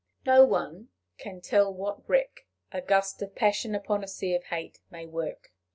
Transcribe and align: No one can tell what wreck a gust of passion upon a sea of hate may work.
No 0.25 0.43
one 0.45 0.89
can 1.19 1.41
tell 1.41 1.71
what 1.71 2.09
wreck 2.09 2.47
a 2.71 2.81
gust 2.81 3.21
of 3.21 3.35
passion 3.35 3.75
upon 3.75 4.03
a 4.03 4.07
sea 4.07 4.33
of 4.33 4.45
hate 4.45 4.79
may 4.89 5.05
work. 5.05 5.53